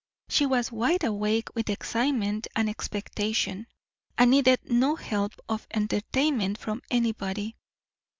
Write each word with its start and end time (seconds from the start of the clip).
She 0.29 0.47
was 0.47 0.71
wide 0.71 1.03
awake 1.03 1.49
with 1.53 1.69
excitement 1.69 2.47
and 2.55 2.67
expectation, 2.67 3.67
and 4.17 4.31
needed 4.31 4.61
no 4.63 4.95
help 4.95 5.33
of 5.47 5.67
entertainment 5.69 6.57
from 6.57 6.81
anybody. 6.89 7.55